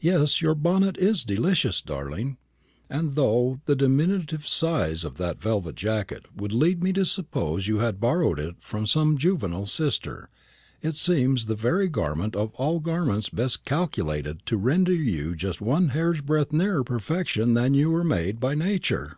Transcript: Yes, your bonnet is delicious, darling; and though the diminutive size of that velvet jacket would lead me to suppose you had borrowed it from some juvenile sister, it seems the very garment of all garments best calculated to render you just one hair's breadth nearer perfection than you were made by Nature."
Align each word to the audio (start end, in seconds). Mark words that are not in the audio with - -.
Yes, 0.00 0.42
your 0.42 0.54
bonnet 0.54 0.98
is 0.98 1.24
delicious, 1.24 1.80
darling; 1.80 2.36
and 2.90 3.14
though 3.14 3.62
the 3.64 3.74
diminutive 3.74 4.46
size 4.46 5.02
of 5.02 5.16
that 5.16 5.40
velvet 5.40 5.76
jacket 5.76 6.26
would 6.36 6.52
lead 6.52 6.82
me 6.84 6.92
to 6.92 7.06
suppose 7.06 7.66
you 7.66 7.78
had 7.78 7.98
borrowed 7.98 8.38
it 8.38 8.56
from 8.60 8.86
some 8.86 9.16
juvenile 9.16 9.64
sister, 9.64 10.28
it 10.82 10.96
seems 10.96 11.46
the 11.46 11.54
very 11.54 11.88
garment 11.88 12.36
of 12.36 12.52
all 12.56 12.80
garments 12.80 13.30
best 13.30 13.64
calculated 13.64 14.44
to 14.44 14.58
render 14.58 14.92
you 14.92 15.34
just 15.34 15.62
one 15.62 15.88
hair's 15.88 16.20
breadth 16.20 16.52
nearer 16.52 16.84
perfection 16.84 17.54
than 17.54 17.72
you 17.72 17.88
were 17.88 18.04
made 18.04 18.38
by 18.38 18.52
Nature." 18.54 19.16